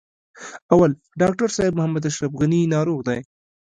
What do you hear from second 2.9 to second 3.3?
دی.